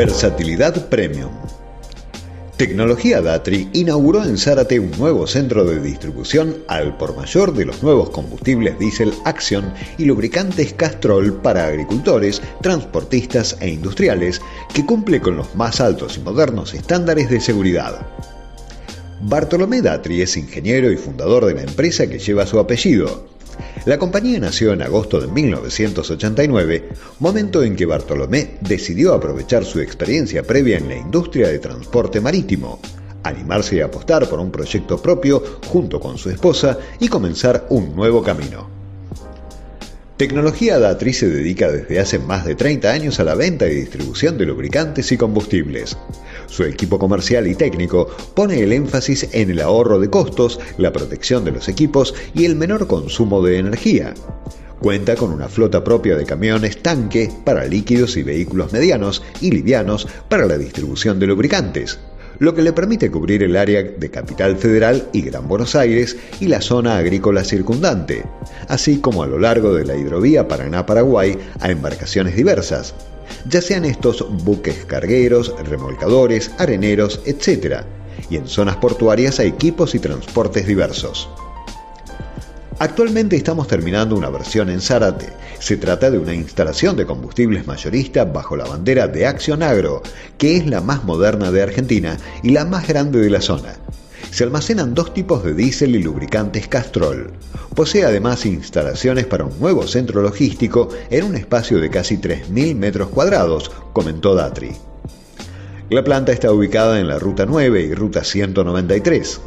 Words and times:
Versatilidad 0.00 0.88
Premium. 0.88 1.30
Tecnología 2.56 3.20
Datri 3.20 3.68
inauguró 3.74 4.24
en 4.24 4.38
Zárate 4.38 4.80
un 4.80 4.90
nuevo 4.92 5.26
centro 5.26 5.62
de 5.66 5.78
distribución 5.78 6.56
al 6.68 6.96
por 6.96 7.14
mayor 7.14 7.52
de 7.52 7.66
los 7.66 7.82
nuevos 7.82 8.08
combustibles 8.08 8.78
diésel 8.78 9.12
Action 9.26 9.74
y 9.98 10.06
lubricantes 10.06 10.72
Castrol 10.72 11.34
para 11.42 11.66
agricultores, 11.66 12.40
transportistas 12.62 13.58
e 13.60 13.68
industriales 13.68 14.40
que 14.72 14.86
cumple 14.86 15.20
con 15.20 15.36
los 15.36 15.54
más 15.54 15.82
altos 15.82 16.16
y 16.16 16.20
modernos 16.20 16.72
estándares 16.72 17.28
de 17.28 17.38
seguridad. 17.38 18.00
Bartolomé 19.20 19.82
Datri 19.82 20.22
es 20.22 20.34
ingeniero 20.38 20.90
y 20.90 20.96
fundador 20.96 21.44
de 21.44 21.56
la 21.56 21.62
empresa 21.64 22.06
que 22.06 22.18
lleva 22.18 22.46
su 22.46 22.58
apellido. 22.58 23.28
La 23.84 23.98
compañía 23.98 24.38
nació 24.38 24.72
en 24.72 24.82
agosto 24.82 25.20
de 25.20 25.26
1989, 25.26 26.88
momento 27.18 27.62
en 27.62 27.76
que 27.76 27.86
Bartolomé 27.86 28.58
decidió 28.60 29.14
aprovechar 29.14 29.64
su 29.64 29.80
experiencia 29.80 30.42
previa 30.42 30.78
en 30.78 30.88
la 30.88 30.96
industria 30.96 31.48
de 31.48 31.58
transporte 31.58 32.20
marítimo, 32.20 32.80
animarse 33.22 33.82
a 33.82 33.86
apostar 33.86 34.28
por 34.28 34.40
un 34.40 34.50
proyecto 34.50 35.00
propio 35.00 35.42
junto 35.66 36.00
con 36.00 36.18
su 36.18 36.30
esposa 36.30 36.78
y 36.98 37.08
comenzar 37.08 37.66
un 37.70 37.94
nuevo 37.94 38.22
camino. 38.22 38.79
Tecnología 40.20 40.78
Datri 40.78 41.14
se 41.14 41.30
dedica 41.30 41.72
desde 41.72 41.98
hace 41.98 42.18
más 42.18 42.44
de 42.44 42.54
30 42.54 42.92
años 42.92 43.18
a 43.20 43.24
la 43.24 43.34
venta 43.34 43.66
y 43.68 43.74
distribución 43.74 44.36
de 44.36 44.44
lubricantes 44.44 45.10
y 45.12 45.16
combustibles. 45.16 45.96
Su 46.46 46.64
equipo 46.64 46.98
comercial 46.98 47.46
y 47.46 47.54
técnico 47.54 48.06
pone 48.34 48.60
el 48.60 48.74
énfasis 48.74 49.30
en 49.32 49.48
el 49.50 49.62
ahorro 49.62 49.98
de 49.98 50.10
costos, 50.10 50.60
la 50.76 50.92
protección 50.92 51.42
de 51.46 51.52
los 51.52 51.70
equipos 51.70 52.14
y 52.34 52.44
el 52.44 52.54
menor 52.54 52.86
consumo 52.86 53.42
de 53.42 53.56
energía. 53.56 54.12
Cuenta 54.78 55.16
con 55.16 55.32
una 55.32 55.48
flota 55.48 55.82
propia 55.82 56.16
de 56.16 56.26
camiones 56.26 56.82
tanque 56.82 57.32
para 57.42 57.64
líquidos 57.64 58.18
y 58.18 58.22
vehículos 58.22 58.74
medianos 58.74 59.22
y 59.40 59.50
livianos 59.52 60.06
para 60.28 60.44
la 60.44 60.58
distribución 60.58 61.18
de 61.18 61.28
lubricantes 61.28 61.98
lo 62.40 62.54
que 62.54 62.62
le 62.62 62.72
permite 62.72 63.10
cubrir 63.10 63.42
el 63.42 63.54
área 63.54 63.82
de 63.82 64.10
Capital 64.10 64.56
Federal 64.56 65.08
y 65.12 65.22
Gran 65.22 65.46
Buenos 65.46 65.76
Aires 65.76 66.16
y 66.40 66.48
la 66.48 66.60
zona 66.60 66.96
agrícola 66.96 67.44
circundante, 67.44 68.24
así 68.66 68.98
como 68.98 69.22
a 69.22 69.26
lo 69.26 69.38
largo 69.38 69.74
de 69.74 69.84
la 69.84 69.94
hidrovía 69.94 70.48
Paraná-Paraguay 70.48 71.38
a 71.60 71.70
embarcaciones 71.70 72.34
diversas, 72.34 72.94
ya 73.48 73.60
sean 73.60 73.84
estos 73.84 74.26
buques 74.42 74.86
cargueros, 74.86 75.54
remolcadores, 75.68 76.50
areneros, 76.58 77.20
etc., 77.26 77.84
y 78.28 78.36
en 78.36 78.48
zonas 78.48 78.76
portuarias 78.76 79.38
a 79.38 79.44
equipos 79.44 79.94
y 79.94 79.98
transportes 79.98 80.66
diversos. 80.66 81.28
Actualmente 82.82 83.36
estamos 83.36 83.68
terminando 83.68 84.16
una 84.16 84.30
versión 84.30 84.70
en 84.70 84.80
Zárate. 84.80 85.28
Se 85.58 85.76
trata 85.76 86.10
de 86.10 86.16
una 86.16 86.32
instalación 86.32 86.96
de 86.96 87.04
combustibles 87.04 87.66
mayorista 87.66 88.24
bajo 88.24 88.56
la 88.56 88.64
bandera 88.64 89.06
de 89.06 89.26
Acción 89.26 89.62
Agro, 89.62 90.02
que 90.38 90.56
es 90.56 90.66
la 90.66 90.80
más 90.80 91.04
moderna 91.04 91.52
de 91.52 91.62
Argentina 91.62 92.16
y 92.42 92.52
la 92.52 92.64
más 92.64 92.88
grande 92.88 93.20
de 93.20 93.28
la 93.28 93.42
zona. 93.42 93.74
Se 94.30 94.44
almacenan 94.44 94.94
dos 94.94 95.12
tipos 95.12 95.44
de 95.44 95.52
diésel 95.52 95.94
y 95.94 96.02
lubricantes 96.02 96.68
Castrol. 96.68 97.32
Posee 97.74 98.06
además 98.06 98.46
instalaciones 98.46 99.26
para 99.26 99.44
un 99.44 99.60
nuevo 99.60 99.86
centro 99.86 100.22
logístico 100.22 100.88
en 101.10 101.24
un 101.24 101.36
espacio 101.36 101.80
de 101.80 101.90
casi 101.90 102.16
3.000 102.16 102.76
metros 102.76 103.10
cuadrados, 103.10 103.70
comentó 103.92 104.34
Datri. 104.34 104.72
La 105.90 106.02
planta 106.02 106.32
está 106.32 106.50
ubicada 106.50 106.98
en 106.98 107.08
la 107.08 107.18
Ruta 107.18 107.44
9 107.44 107.82
y 107.82 107.94
Ruta 107.94 108.24
193. 108.24 109.38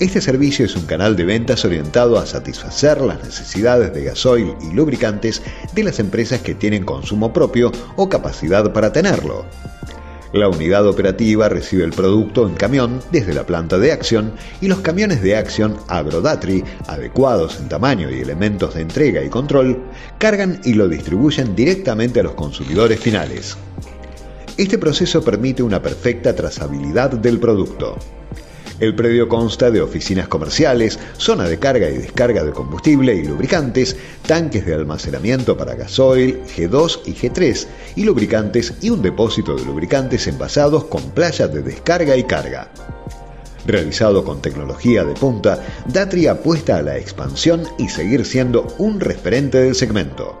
Este 0.00 0.20
servicio 0.20 0.64
es 0.64 0.76
un 0.76 0.86
canal 0.86 1.16
de 1.16 1.24
ventas 1.24 1.64
orientado 1.64 2.18
a 2.18 2.26
satisfacer 2.26 3.00
las 3.00 3.20
necesidades 3.24 3.92
de 3.92 4.04
gasoil 4.04 4.54
y 4.60 4.72
lubricantes 4.72 5.42
de 5.74 5.82
las 5.82 5.98
empresas 5.98 6.40
que 6.40 6.54
tienen 6.54 6.84
consumo 6.84 7.32
propio 7.32 7.72
o 7.96 8.08
capacidad 8.08 8.72
para 8.72 8.92
tenerlo. 8.92 9.44
La 10.32 10.48
unidad 10.48 10.86
operativa 10.86 11.48
recibe 11.48 11.82
el 11.82 11.90
producto 11.90 12.46
en 12.46 12.54
camión 12.54 13.00
desde 13.10 13.34
la 13.34 13.44
planta 13.44 13.76
de 13.78 13.90
acción 13.90 14.34
y 14.60 14.68
los 14.68 14.78
camiones 14.80 15.20
de 15.20 15.34
acción 15.34 15.76
Agrodatri, 15.88 16.62
adecuados 16.86 17.58
en 17.58 17.68
tamaño 17.68 18.08
y 18.08 18.20
elementos 18.20 18.74
de 18.74 18.82
entrega 18.82 19.24
y 19.24 19.28
control, 19.28 19.82
cargan 20.18 20.60
y 20.64 20.74
lo 20.74 20.86
distribuyen 20.86 21.56
directamente 21.56 22.20
a 22.20 22.22
los 22.22 22.34
consumidores 22.34 23.00
finales. 23.00 23.56
Este 24.56 24.78
proceso 24.78 25.24
permite 25.24 25.64
una 25.64 25.82
perfecta 25.82 26.36
trazabilidad 26.36 27.10
del 27.10 27.40
producto. 27.40 27.96
El 28.80 28.94
predio 28.94 29.28
consta 29.28 29.72
de 29.72 29.80
oficinas 29.80 30.28
comerciales, 30.28 31.00
zona 31.16 31.48
de 31.48 31.58
carga 31.58 31.90
y 31.90 31.98
descarga 31.98 32.44
de 32.44 32.52
combustible 32.52 33.12
y 33.12 33.24
lubricantes, 33.24 33.96
tanques 34.24 34.64
de 34.64 34.74
almacenamiento 34.74 35.56
para 35.56 35.74
gasoil, 35.74 36.40
G2 36.44 37.00
y 37.06 37.14
G3 37.14 37.66
y 37.96 38.04
lubricantes 38.04 38.74
y 38.80 38.90
un 38.90 39.02
depósito 39.02 39.56
de 39.56 39.64
lubricantes 39.64 40.28
envasados 40.28 40.84
con 40.84 41.10
playas 41.10 41.52
de 41.52 41.62
descarga 41.62 42.16
y 42.16 42.22
carga. 42.22 42.70
Realizado 43.66 44.24
con 44.24 44.40
tecnología 44.40 45.02
de 45.04 45.14
punta, 45.14 45.60
Datri 45.86 46.28
apuesta 46.28 46.76
a 46.76 46.82
la 46.82 46.98
expansión 46.98 47.64
y 47.78 47.88
seguir 47.88 48.24
siendo 48.24 48.68
un 48.78 49.00
referente 49.00 49.58
del 49.58 49.74
segmento. 49.74 50.38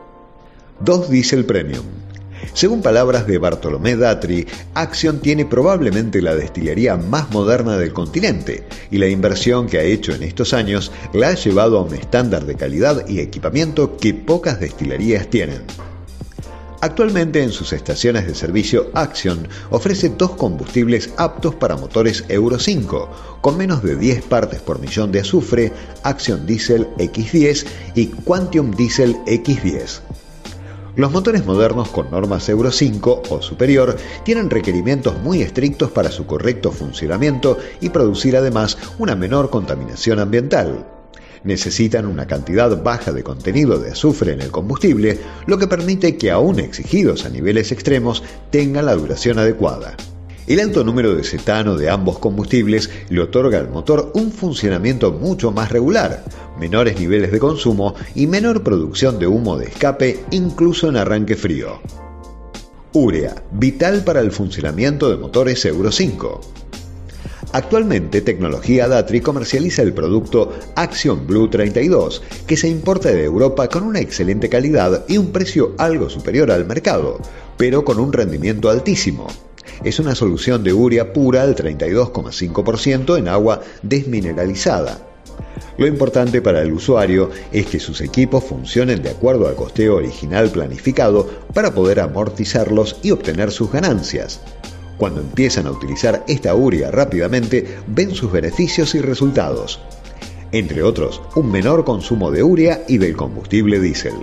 2 0.80 1.10
Diesel 1.10 1.44
Premium 1.44 2.07
según 2.54 2.82
palabras 2.82 3.26
de 3.26 3.38
Bartolomé 3.38 3.96
Datri, 3.96 4.46
Action 4.74 5.20
tiene 5.20 5.44
probablemente 5.44 6.22
la 6.22 6.34
destilería 6.34 6.96
más 6.96 7.30
moderna 7.30 7.76
del 7.76 7.92
continente 7.92 8.66
y 8.90 8.98
la 8.98 9.08
inversión 9.08 9.66
que 9.66 9.78
ha 9.78 9.82
hecho 9.82 10.12
en 10.12 10.22
estos 10.22 10.52
años 10.54 10.92
la 11.12 11.28
ha 11.28 11.34
llevado 11.34 11.78
a 11.78 11.82
un 11.82 11.94
estándar 11.94 12.46
de 12.46 12.56
calidad 12.56 13.06
y 13.08 13.20
equipamiento 13.20 13.96
que 13.96 14.14
pocas 14.14 14.60
destilerías 14.60 15.28
tienen. 15.28 15.62
Actualmente 16.80 17.42
en 17.42 17.50
sus 17.50 17.72
estaciones 17.72 18.26
de 18.26 18.36
servicio 18.36 18.90
Action 18.94 19.48
ofrece 19.70 20.10
dos 20.10 20.32
combustibles 20.32 21.10
aptos 21.16 21.56
para 21.56 21.76
motores 21.76 22.24
Euro 22.28 22.58
5, 22.58 23.38
con 23.40 23.56
menos 23.56 23.82
de 23.82 23.96
10 23.96 24.22
partes 24.24 24.60
por 24.60 24.78
millón 24.78 25.10
de 25.10 25.20
azufre, 25.20 25.72
Action 26.04 26.46
Diesel 26.46 26.86
X10 26.96 27.66
y 27.96 28.06
Quantum 28.06 28.70
Diesel 28.70 29.16
X10. 29.26 30.00
Los 30.98 31.12
motores 31.12 31.46
modernos 31.46 31.90
con 31.90 32.10
normas 32.10 32.48
Euro 32.48 32.72
5 32.72 33.22
o 33.30 33.40
superior 33.40 33.96
tienen 34.24 34.50
requerimientos 34.50 35.16
muy 35.22 35.42
estrictos 35.42 35.92
para 35.92 36.10
su 36.10 36.26
correcto 36.26 36.72
funcionamiento 36.72 37.56
y 37.80 37.90
producir 37.90 38.36
además 38.36 38.76
una 38.98 39.14
menor 39.14 39.48
contaminación 39.48 40.18
ambiental. 40.18 40.88
Necesitan 41.44 42.04
una 42.04 42.26
cantidad 42.26 42.82
baja 42.82 43.12
de 43.12 43.22
contenido 43.22 43.78
de 43.78 43.92
azufre 43.92 44.32
en 44.32 44.40
el 44.40 44.50
combustible, 44.50 45.20
lo 45.46 45.56
que 45.56 45.68
permite 45.68 46.16
que 46.16 46.32
aún 46.32 46.58
exigidos 46.58 47.24
a 47.24 47.28
niveles 47.28 47.70
extremos 47.70 48.24
tengan 48.50 48.86
la 48.86 48.96
duración 48.96 49.38
adecuada. 49.38 49.94
El 50.48 50.60
alto 50.60 50.82
número 50.82 51.14
de 51.14 51.24
cetano 51.24 51.76
de 51.76 51.90
ambos 51.90 52.18
combustibles 52.18 52.88
le 53.10 53.20
otorga 53.20 53.58
al 53.58 53.68
motor 53.68 54.12
un 54.14 54.32
funcionamiento 54.32 55.12
mucho 55.12 55.52
más 55.52 55.70
regular, 55.70 56.24
menores 56.58 56.98
niveles 56.98 57.32
de 57.32 57.38
consumo 57.38 57.94
y 58.14 58.26
menor 58.26 58.62
producción 58.62 59.18
de 59.18 59.26
humo 59.26 59.58
de 59.58 59.66
escape 59.66 60.20
incluso 60.30 60.88
en 60.88 60.96
arranque 60.96 61.36
frío. 61.36 61.82
Urea, 62.94 63.42
vital 63.52 64.04
para 64.04 64.20
el 64.20 64.32
funcionamiento 64.32 65.10
de 65.10 65.18
motores 65.18 65.62
Euro 65.66 65.92
5. 65.92 66.40
Actualmente 67.52 68.22
Tecnología 68.22 68.88
Datri 68.88 69.20
comercializa 69.20 69.82
el 69.82 69.92
producto 69.92 70.54
Action 70.76 71.26
Blue 71.26 71.50
32, 71.50 72.22
que 72.46 72.56
se 72.56 72.70
importa 72.70 73.10
de 73.10 73.24
Europa 73.24 73.68
con 73.68 73.82
una 73.82 74.00
excelente 74.00 74.48
calidad 74.48 75.04
y 75.08 75.18
un 75.18 75.30
precio 75.30 75.74
algo 75.76 76.08
superior 76.08 76.50
al 76.50 76.64
mercado, 76.64 77.20
pero 77.58 77.84
con 77.84 77.98
un 77.98 78.14
rendimiento 78.14 78.70
altísimo 78.70 79.26
es 79.84 79.98
una 79.98 80.14
solución 80.14 80.62
de 80.64 80.72
urea 80.72 81.12
pura 81.12 81.42
al 81.42 81.54
32,5% 81.54 83.18
en 83.18 83.28
agua 83.28 83.60
desmineralizada. 83.82 84.98
Lo 85.76 85.86
importante 85.86 86.42
para 86.42 86.62
el 86.62 86.72
usuario 86.72 87.30
es 87.52 87.66
que 87.66 87.78
sus 87.78 88.00
equipos 88.00 88.44
funcionen 88.44 89.02
de 89.02 89.10
acuerdo 89.10 89.46
al 89.46 89.54
costeo 89.54 89.96
original 89.96 90.50
planificado 90.50 91.28
para 91.54 91.72
poder 91.72 92.00
amortizarlos 92.00 92.96
y 93.02 93.12
obtener 93.12 93.52
sus 93.52 93.70
ganancias. 93.70 94.40
Cuando 94.98 95.20
empiezan 95.20 95.68
a 95.68 95.70
utilizar 95.70 96.24
esta 96.26 96.54
urea 96.54 96.90
rápidamente, 96.90 97.78
ven 97.86 98.12
sus 98.14 98.32
beneficios 98.32 98.96
y 98.96 99.00
resultados. 99.00 99.80
Entre 100.50 100.82
otros, 100.82 101.22
un 101.36 101.52
menor 101.52 101.84
consumo 101.84 102.32
de 102.32 102.42
urea 102.42 102.82
y 102.88 102.98
del 102.98 103.16
combustible 103.16 103.78
diésel. 103.78 104.14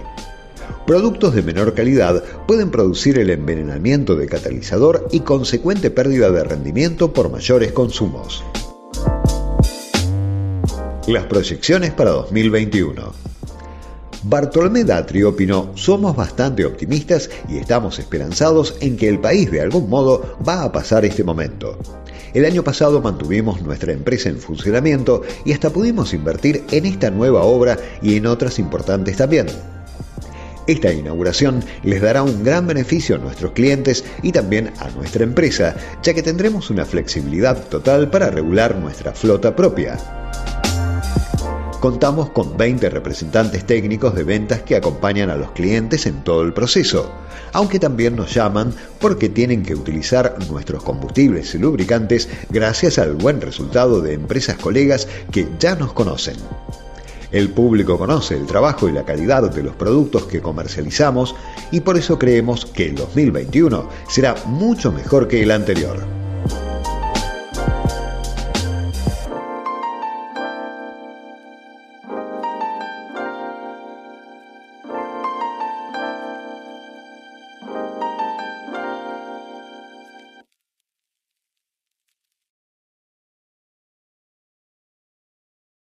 Productos 0.85 1.33
de 1.33 1.41
menor 1.41 1.73
calidad 1.73 2.23
pueden 2.45 2.69
producir 2.69 3.17
el 3.17 3.31
envenenamiento 3.31 4.15
del 4.15 4.29
catalizador 4.29 5.07
y 5.11 5.21
consecuente 5.21 5.89
pérdida 5.89 6.29
de 6.29 6.43
rendimiento 6.43 7.11
por 7.11 7.31
mayores 7.31 7.71
consumos. 7.71 8.43
Las 11.07 11.25
proyecciones 11.25 11.91
para 11.91 12.11
2021. 12.11 13.13
Bartolomé 14.25 14.83
Datri 14.83 15.23
opinó, 15.23 15.71
somos 15.73 16.15
bastante 16.15 16.65
optimistas 16.65 17.31
y 17.49 17.57
estamos 17.57 17.97
esperanzados 17.97 18.75
en 18.79 18.95
que 18.95 19.09
el 19.09 19.19
país 19.19 19.49
de 19.49 19.61
algún 19.61 19.89
modo 19.89 20.37
va 20.47 20.63
a 20.63 20.71
pasar 20.71 21.03
este 21.03 21.23
momento. 21.23 21.79
El 22.35 22.45
año 22.45 22.63
pasado 22.63 23.01
mantuvimos 23.01 23.59
nuestra 23.63 23.91
empresa 23.91 24.29
en 24.29 24.37
funcionamiento 24.37 25.23
y 25.45 25.53
hasta 25.53 25.71
pudimos 25.71 26.13
invertir 26.13 26.63
en 26.69 26.85
esta 26.85 27.09
nueva 27.09 27.41
obra 27.41 27.77
y 28.03 28.17
en 28.17 28.27
otras 28.27 28.59
importantes 28.59 29.17
también. 29.17 29.47
Esta 30.67 30.91
inauguración 30.91 31.63
les 31.83 32.01
dará 32.01 32.23
un 32.23 32.43
gran 32.43 32.65
beneficio 32.65 33.15
a 33.15 33.19
nuestros 33.19 33.51
clientes 33.51 34.03
y 34.23 34.31
también 34.31 34.71
a 34.79 34.89
nuestra 34.89 35.23
empresa, 35.23 35.75
ya 36.01 36.13
que 36.13 36.23
tendremos 36.23 36.69
una 36.71 36.85
flexibilidad 36.85 37.67
total 37.67 38.09
para 38.09 38.31
regular 38.31 38.75
nuestra 38.75 39.13
flota 39.13 39.55
propia. 39.55 39.97
Contamos 41.79 42.31
con 42.31 42.57
20 42.57 42.89
representantes 42.89 43.63
técnicos 43.67 44.15
de 44.15 44.23
ventas 44.23 44.63
que 44.63 44.75
acompañan 44.75 45.29
a 45.29 45.35
los 45.35 45.51
clientes 45.51 46.07
en 46.07 46.23
todo 46.23 46.41
el 46.41 46.51
proceso, 46.51 47.11
aunque 47.53 47.77
también 47.77 48.15
nos 48.15 48.33
llaman 48.33 48.73
porque 48.99 49.29
tienen 49.29 49.61
que 49.61 49.75
utilizar 49.75 50.35
nuestros 50.49 50.81
combustibles 50.81 51.53
y 51.53 51.59
lubricantes 51.59 52.27
gracias 52.49 52.97
al 52.97 53.13
buen 53.13 53.39
resultado 53.39 54.01
de 54.01 54.13
empresas 54.13 54.57
colegas 54.57 55.07
que 55.31 55.47
ya 55.59 55.75
nos 55.75 55.93
conocen. 55.93 56.37
El 57.35 57.49
público 57.49 57.97
conoce 57.97 58.37
el 58.37 58.45
trabajo 58.45 58.87
y 58.87 58.93
la 58.93 59.03
calidad 59.03 59.51
de 59.51 59.61
los 59.61 59.75
productos 59.75 60.23
que 60.23 60.41
comercializamos 60.41 61.35
y 61.69 61.81
por 61.81 61.97
eso 61.97 62.17
creemos 62.17 62.65
que 62.65 62.85
el 62.85 62.95
2021 62.95 63.89
será 64.07 64.35
mucho 64.45 64.93
mejor 64.93 65.27
que 65.27 65.43
el 65.43 65.51
anterior. 65.51 66.14